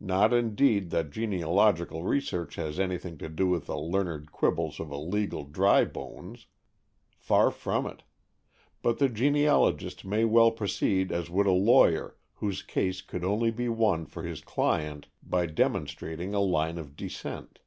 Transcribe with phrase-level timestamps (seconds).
[0.00, 4.98] Not, indeed, that genealogical research has anything to do with the learned quibbles of a
[4.98, 6.46] legal dry bones!
[7.16, 8.02] Far from it.
[8.82, 13.70] But the genealogist may well proceed as would a lawyer whose case could only be
[13.70, 17.60] won for his client by demonstrating a line of descent.